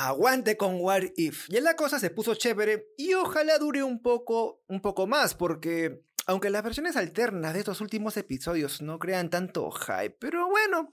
[0.00, 1.48] Aguante con What If.
[1.48, 6.04] Ya la cosa se puso chévere y ojalá dure un poco, un poco más, porque
[6.26, 10.90] aunque las versiones alternas de estos últimos episodios no crean tanto hype, pero bueno,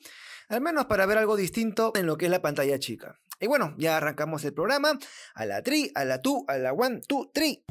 [0.49, 3.19] al menos para ver algo distinto en lo que es la pantalla chica.
[3.39, 4.97] Y bueno, ya arrancamos el programa.
[5.35, 7.63] A la tri, a la tu, a la one, two, three.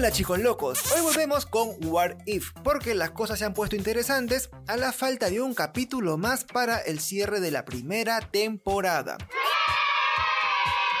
[0.00, 4.48] Hola chicos locos, hoy volvemos con What If, porque las cosas se han puesto interesantes
[4.66, 9.18] a la falta de un capítulo más para el cierre de la primera temporada.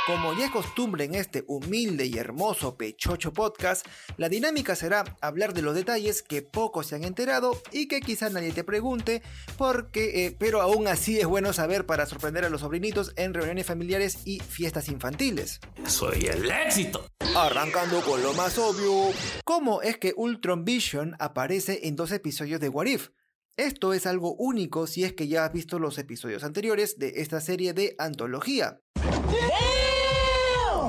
[0.06, 3.86] Como ya es costumbre en este humilde y hermoso Pechocho Podcast,
[4.18, 8.28] la dinámica será hablar de los detalles que pocos se han enterado y que quizá
[8.28, 9.22] nadie te pregunte,
[9.56, 13.64] porque, eh, pero aún así es bueno saber para sorprender a los sobrinitos en reuniones
[13.64, 15.58] familiares y fiestas infantiles.
[15.86, 17.06] Soy el éxito.
[17.36, 19.12] Arrancando con lo más obvio,
[19.44, 23.10] ¿cómo es que Ultron Vision aparece en dos episodios de What If?
[23.56, 27.40] Esto es algo único si es que ya has visto los episodios anteriores de esta
[27.40, 28.80] serie de antología.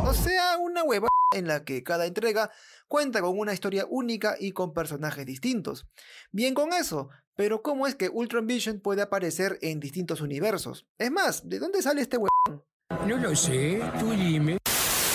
[0.04, 2.50] O sea, una hueva en la que cada entrega
[2.88, 5.86] cuenta con una historia única y con personajes distintos.
[6.32, 10.88] Bien con eso, pero ¿cómo es que Ultron Vision puede aparecer en distintos universos?
[10.98, 12.66] Es más, ¿de dónde sale este huevón?
[13.08, 14.61] No lo sé, tú dime.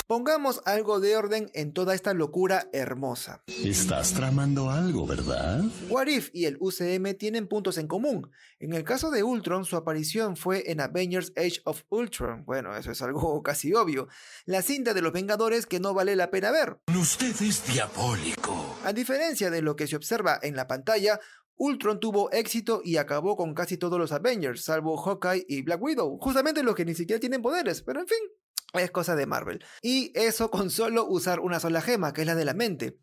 [0.09, 3.43] Pongamos algo de orden en toda esta locura hermosa.
[3.49, 5.65] Estás tramando algo, ¿verdad?
[5.89, 8.31] What If y el UCM tienen puntos en común.
[8.61, 12.45] En el caso de Ultron, su aparición fue en Avengers Age of Ultron.
[12.45, 14.07] Bueno, eso es algo casi obvio.
[14.45, 16.79] La cinta de los Vengadores que no vale la pena ver.
[16.97, 18.77] Usted es diabólico.
[18.85, 21.19] A diferencia de lo que se observa en la pantalla,
[21.57, 26.17] Ultron tuvo éxito y acabó con casi todos los Avengers, salvo Hawkeye y Black Widow,
[26.21, 28.19] justamente los que ni siquiera tienen poderes, pero en fin,
[28.83, 29.65] es cosa de Marvel.
[29.83, 32.99] Y eso con solo usar una sola gema, que es la de la mente.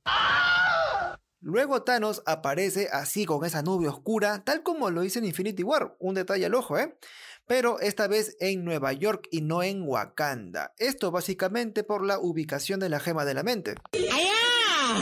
[1.46, 5.96] Luego Thanos aparece así con esa nube oscura, tal como lo hizo en Infinity War,
[6.00, 6.98] un detalle al ojo, ¿eh?
[7.46, 10.74] Pero esta vez en Nueva York y no en Wakanda.
[10.78, 13.76] Esto básicamente por la ubicación de la gema de la mente.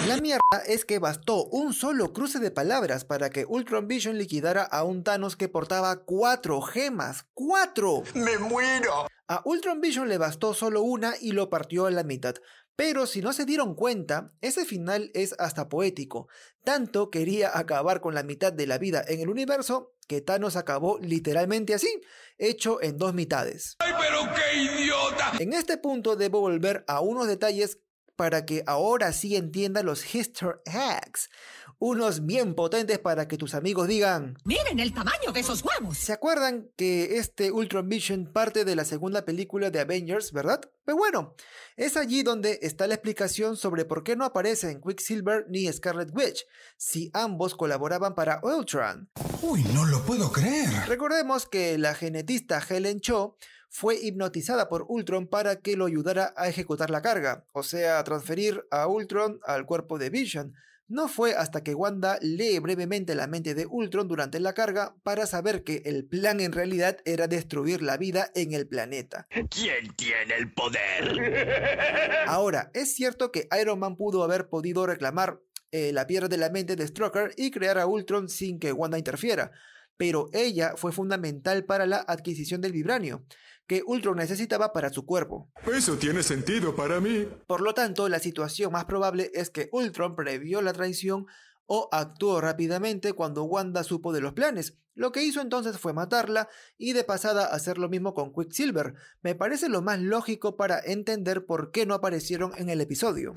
[0.07, 4.63] La mierda es que bastó un solo cruce de palabras para que Ultron Vision liquidara
[4.63, 7.25] a un Thanos que portaba cuatro gemas.
[7.34, 8.03] ¡Cuatro!
[8.13, 9.07] ¡Me muero!
[9.28, 12.35] A Ultron Vision le bastó solo una y lo partió a la mitad.
[12.78, 16.29] Pero si no se dieron cuenta, ese final es hasta poético.
[16.63, 21.00] Tanto quería acabar con la mitad de la vida en el universo que Thanos acabó
[21.00, 22.02] literalmente así,
[22.38, 23.75] hecho en dos mitades.
[23.79, 25.34] ¡Ay, pero qué idiota!
[25.40, 27.79] En este punto debo volver a unos detalles
[28.21, 31.31] para que ahora sí entienda los Easter eggs.
[31.79, 34.37] Unos bien potentes para que tus amigos digan...
[34.45, 35.97] Miren el tamaño de esos huevos.
[35.97, 40.61] ¿Se acuerdan que este Ultron Vision parte de la segunda película de Avengers, verdad?
[40.85, 41.33] Pues bueno,
[41.75, 46.45] es allí donde está la explicación sobre por qué no aparecen Quicksilver ni Scarlet Witch,
[46.77, 49.09] si ambos colaboraban para Ultron.
[49.41, 50.69] Uy, no lo puedo creer.
[50.87, 53.35] Recordemos que la genetista Helen Cho
[53.73, 58.03] fue hipnotizada por Ultron para que lo ayudara a ejecutar la carga, o sea, a
[58.03, 60.53] transferir a Ultron al cuerpo de Vision.
[60.89, 65.25] No fue hasta que Wanda lee brevemente la mente de Ultron durante la carga para
[65.25, 69.25] saber que el plan en realidad era destruir la vida en el planeta.
[69.29, 72.25] ¿Quién tiene el poder?
[72.27, 75.39] Ahora, es cierto que Iron Man pudo haber podido reclamar
[75.71, 78.97] eh, la piedra de la mente de Strucker y crear a Ultron sin que Wanda
[78.97, 79.53] interfiera,
[80.01, 83.23] pero ella fue fundamental para la adquisición del vibranio
[83.67, 85.51] que Ultron necesitaba para su cuerpo.
[85.72, 87.28] Eso tiene sentido para mí.
[87.45, 91.28] Por lo tanto, la situación más probable es que Ultron previó la traición
[91.67, 94.75] o actuó rápidamente cuando Wanda supo de los planes.
[94.95, 98.95] Lo que hizo entonces fue matarla y de pasada hacer lo mismo con Quicksilver.
[99.22, 103.34] Me parece lo más lógico para entender por qué no aparecieron en el episodio.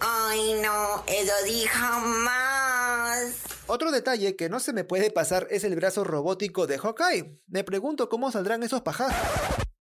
[0.00, 2.47] Ay, no, eso dijo más.
[3.70, 7.38] Otro detalle que no se me puede pasar es el brazo robótico de Hawkeye.
[7.48, 9.14] Me pregunto cómo saldrán esos pajas.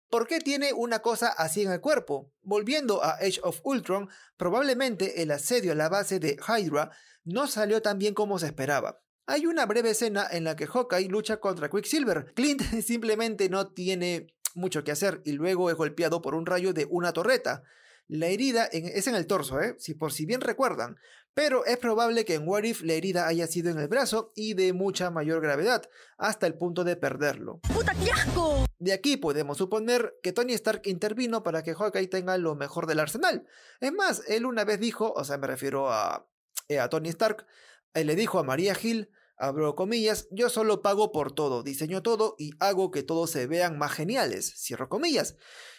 [0.09, 2.33] ¿Por qué tiene una cosa así en el cuerpo?
[2.41, 4.09] Volviendo a Age of Ultron,
[4.39, 6.93] probablemente el asedio a la base de Hydra
[7.25, 9.03] no salió tan bien como se esperaba.
[9.27, 12.33] Hay una breve escena en la que Hawkeye lucha contra Quicksilver.
[12.35, 16.87] Clint simplemente no tiene mucho que hacer y luego es golpeado por un rayo de
[16.89, 17.65] una torreta.
[18.07, 19.77] La herida es en el torso, ¿eh?
[19.79, 20.97] si por si bien recuerdan,
[21.33, 24.55] pero es probable que en What If la herida haya sido en el brazo y
[24.55, 27.61] de mucha mayor gravedad, hasta el punto de perderlo.
[27.75, 28.67] ¡Puta, qué asco!
[28.79, 33.01] De aquí podemos suponer que Tony Stark intervino para que Hawkeye tenga lo mejor del
[33.01, 33.47] arsenal.
[33.81, 36.29] Es más, él una vez dijo, o sea, me refiero a,
[36.69, 37.47] eh, a Tony Stark,
[37.95, 42.37] él le dijo a María Hill, abro comillas, yo solo pago por todo, diseño todo
[42.39, 45.37] y hago que todos se vean más geniales, cierro comillas.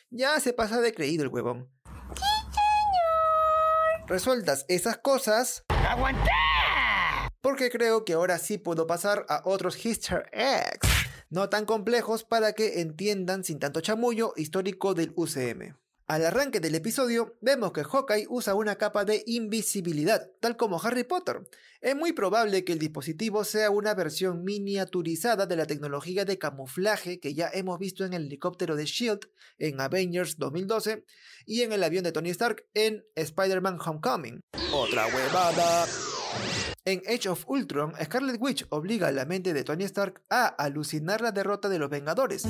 [0.09, 1.74] Ya se pasa de creído el huevón.
[4.07, 6.29] Resueltas esas cosas, ¡Aguanté!
[7.41, 10.87] porque creo que ahora sí puedo pasar a otros Easter eggs,
[11.29, 15.75] no tan complejos para que entiendan sin tanto chamullo histórico del UCM.
[16.07, 21.03] Al arranque del episodio, vemos que Hawkeye usa una capa de invisibilidad, tal como Harry
[21.03, 21.41] Potter.
[21.81, 27.19] Es muy probable que el dispositivo sea una versión miniaturizada de la tecnología de camuflaje
[27.19, 29.21] que ya hemos visto en el helicóptero de Shield
[29.57, 31.05] en Avengers 2012
[31.47, 34.41] y en el avión de Tony Stark en Spider-Man Homecoming.
[34.73, 35.87] Otra huevada.
[36.85, 41.21] En Age of Ultron, Scarlet Witch obliga a la mente de Tony Stark a alucinar
[41.21, 42.45] la derrota de los Vengadores.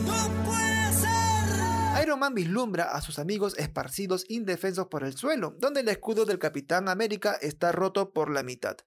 [2.01, 6.39] Iron Man vislumbra a sus amigos esparcidos indefensos por el suelo, donde el escudo del
[6.39, 8.77] Capitán América está roto por la mitad.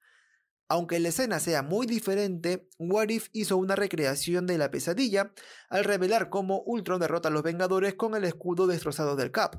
[0.68, 5.32] Aunque la escena sea muy diferente, What If hizo una recreación de la pesadilla
[5.70, 9.54] al revelar cómo Ultron derrota a los Vengadores con el escudo destrozado del Cap.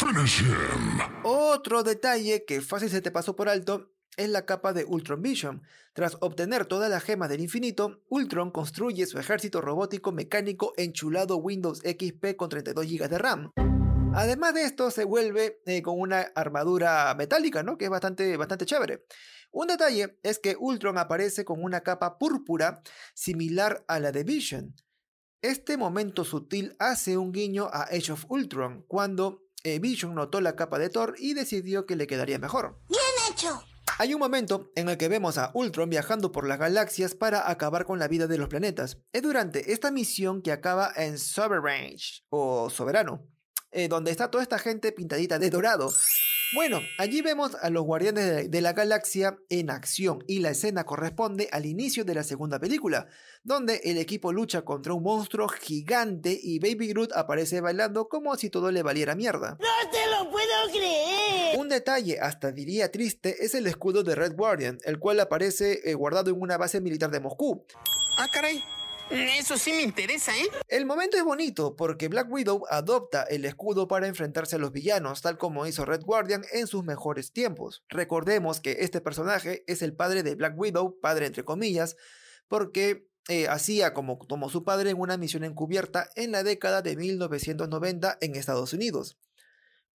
[1.24, 5.64] Otro detalle que fácil se te pasó por alto es la capa de Ultron Vision.
[5.94, 11.80] Tras obtener todas las gemas del infinito, Ultron construye su ejército robótico mecánico enchulado Windows
[11.80, 13.52] XP con 32 GB de RAM.
[14.14, 17.78] Además de esto, se vuelve eh, con una armadura metálica, ¿no?
[17.78, 19.06] Que es bastante, bastante chévere.
[19.52, 22.82] Un detalle es que Ultron aparece con una capa púrpura
[23.14, 24.76] similar a la de Vision.
[25.42, 30.56] Este momento sutil hace un guiño a Age of Ultron, cuando eh, Vision notó la
[30.56, 32.80] capa de Thor y decidió que le quedaría mejor.
[32.90, 33.64] ¡Bien hecho!
[34.02, 37.84] Hay un momento en el que vemos a Ultron viajando por las galaxias para acabar
[37.84, 38.98] con la vida de los planetas.
[39.12, 41.98] Es durante esta misión que acaba en Sovereign
[42.30, 43.28] o Soberano,
[43.72, 45.92] eh, donde está toda esta gente pintadita de dorado.
[46.52, 50.84] Bueno, allí vemos a los Guardianes de, de la Galaxia en acción y la escena
[50.84, 53.08] corresponde al inicio de la segunda película,
[53.44, 58.50] donde el equipo lucha contra un monstruo gigante y Baby Groot aparece bailando como si
[58.50, 59.60] todo le valiera mierda.
[59.60, 61.60] ¡No te lo puedo creer!
[61.60, 65.94] Un detalle hasta diría triste es el escudo de Red Guardian, el cual aparece eh,
[65.94, 67.64] guardado en una base militar de Moscú.
[68.18, 68.64] Ah, caray.
[69.12, 70.48] Eso sí me interesa, ¿eh?
[70.68, 75.24] El momento es bonito porque Black Widow adopta el escudo para enfrentarse a los villanos,
[75.24, 77.84] tal como hizo Red Guardian en sus mejores tiempos.
[77.90, 81.96] Recordemos que este personaje es el padre de Black Widow, padre entre comillas,
[82.48, 86.96] porque eh, hacía como, como su padre en una misión encubierta en la década de
[86.96, 89.18] 1990 en Estados Unidos.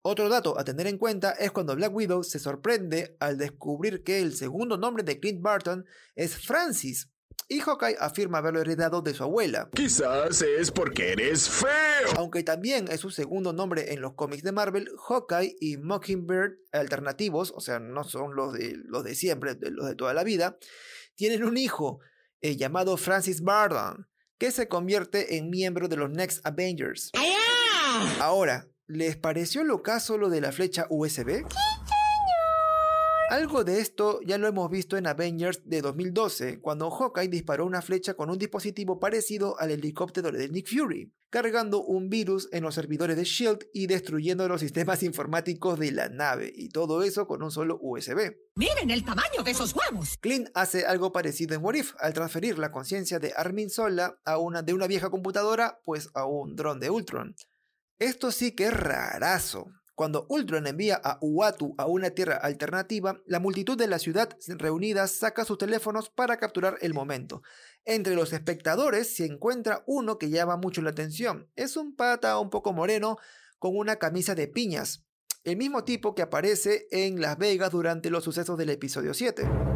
[0.00, 4.20] Otro dato a tener en cuenta es cuando Black Widow se sorprende al descubrir que
[4.20, 5.84] el segundo nombre de Clint Barton
[6.16, 7.08] es Francis,
[7.48, 9.68] y Hawkeye afirma haberlo heredado de su abuela.
[9.74, 11.68] Quizás es porque eres feo.
[12.16, 17.52] Aunque también es su segundo nombre en los cómics de Marvel, Hawkeye y Mockingbird alternativos,
[17.54, 20.56] o sea, no son los de, los de siempre, de los de toda la vida,
[21.14, 22.00] tienen un hijo
[22.40, 27.10] eh, llamado Francis Barton, que se convierte en miembro de los Next Avengers.
[28.20, 31.44] Ahora, ¿les pareció lo caso lo de la flecha USB?
[33.32, 37.80] Algo de esto ya lo hemos visto en Avengers de 2012, cuando Hawkeye disparó una
[37.80, 42.74] flecha con un dispositivo parecido al helicóptero de Nick Fury, cargando un virus en los
[42.74, 47.42] servidores de Shield y destruyendo los sistemas informáticos de la nave, y todo eso con
[47.42, 48.36] un solo USB.
[48.56, 50.18] ¡Miren el tamaño de esos huevos!
[50.20, 54.36] Clint hace algo parecido en What If, al transferir la conciencia de Armin Sola a
[54.36, 57.34] una, de una vieja computadora, pues a un dron de Ultron.
[57.98, 59.70] Esto sí que es rarazo.
[59.94, 65.06] Cuando Ultron envía a Uatu a una tierra alternativa, la multitud de la ciudad reunida
[65.06, 67.42] saca sus teléfonos para capturar el momento.
[67.84, 71.50] Entre los espectadores se encuentra uno que llama mucho la atención.
[71.56, 73.18] Es un pata un poco moreno
[73.58, 75.04] con una camisa de piñas.
[75.44, 79.71] El mismo tipo que aparece en Las Vegas durante los sucesos del episodio 7.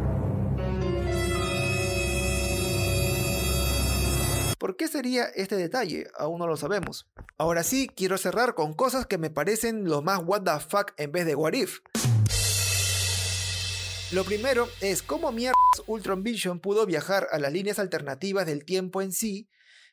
[4.57, 6.07] ¿Por qué sería este detalle?
[6.17, 7.07] Aún no lo sabemos.
[7.37, 11.11] Ahora sí, quiero cerrar con cosas que me parecen lo más what the fuck en
[11.11, 11.79] vez de what if.
[14.11, 15.53] Lo primero es cómo mierdas
[15.85, 19.47] Ultron Vision pudo viajar a las líneas alternativas del tiempo en sí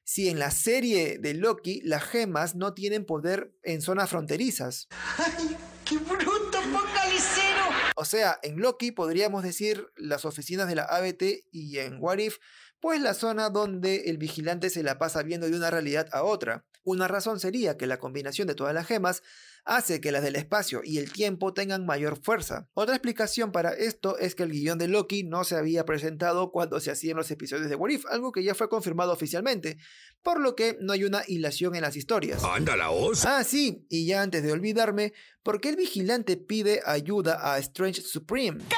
[0.05, 4.89] si en la serie de Loki las gemas no tienen poder en zonas fronterizas.
[5.19, 7.65] ¡Ay, qué bruto focalicero!
[7.97, 12.39] O sea, en Loki podríamos decir las oficinas de la ABT y en What If,
[12.85, 16.67] pues la zona donde el vigilante se la pasa viendo de una realidad a otra.
[16.83, 19.23] Una razón sería que la combinación de todas las gemas
[19.65, 22.69] hace que las del espacio y el tiempo tengan mayor fuerza.
[22.75, 26.79] Otra explicación para esto es que el guion de Loki no se había presentado cuando
[26.79, 29.79] se hacían los episodios de What If, algo que ya fue confirmado oficialmente,
[30.23, 32.45] por lo que no hay una hilación en las historias.
[32.45, 33.39] Anda la osa.
[33.39, 38.03] Ah, sí, y ya antes de olvidarme, ¿por qué el vigilante pide ayuda a Strange
[38.03, 38.59] Supreme?
[38.69, 38.77] ¿Qué?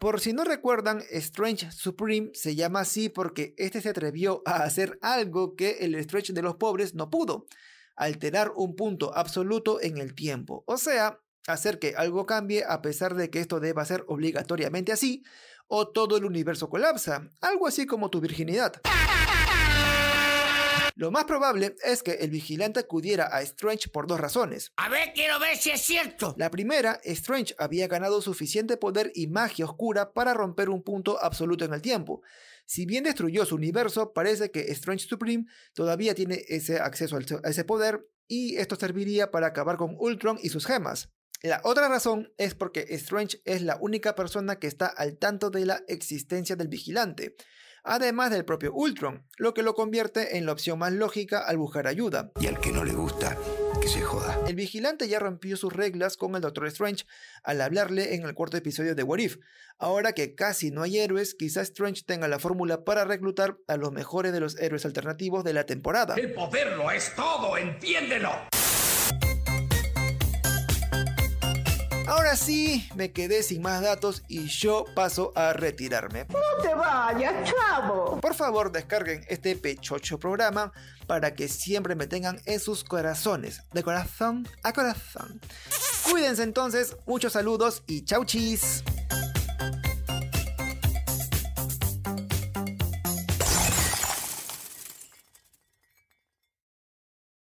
[0.00, 4.98] Por si no recuerdan, Strange Supreme se llama así porque este se atrevió a hacer
[5.02, 7.44] algo que el Strange de los pobres no pudo,
[7.96, 13.14] alterar un punto absoluto en el tiempo, o sea, hacer que algo cambie a pesar
[13.14, 15.22] de que esto deba ser obligatoriamente así,
[15.68, 18.80] o todo el universo colapsa, algo así como tu virginidad.
[21.00, 24.70] Lo más probable es que el vigilante acudiera a Strange por dos razones.
[24.76, 26.34] A ver, quiero ver si es cierto.
[26.36, 31.64] La primera, Strange había ganado suficiente poder y magia oscura para romper un punto absoluto
[31.64, 32.20] en el tiempo.
[32.66, 37.64] Si bien destruyó su universo, parece que Strange Supreme todavía tiene ese acceso a ese
[37.64, 41.08] poder y esto serviría para acabar con Ultron y sus gemas.
[41.42, 45.64] La otra razón es porque Strange es la única persona que está al tanto de
[45.64, 47.36] la existencia del vigilante
[47.84, 51.86] además del propio Ultron, lo que lo convierte en la opción más lógica al buscar
[51.86, 52.30] ayuda.
[52.40, 53.36] Y al que no le gusta,
[53.80, 54.38] que se joda.
[54.46, 57.04] El vigilante ya rompió sus reglas con el Doctor Strange
[57.42, 59.38] al hablarle en el cuarto episodio de What If.
[59.78, 63.92] Ahora que casi no hay héroes, quizás Strange tenga la fórmula para reclutar a los
[63.92, 66.16] mejores de los héroes alternativos de la temporada.
[66.16, 68.30] El poder lo es todo, entiéndelo.
[72.10, 76.26] Ahora sí, me quedé sin más datos y yo paso a retirarme.
[76.28, 78.20] No te vayas, chavo.
[78.20, 80.72] Por favor, descarguen este pechocho programa
[81.06, 85.40] para que siempre me tengan en sus corazones, de corazón a corazón.
[86.10, 88.82] Cuídense entonces, muchos saludos y chau chis.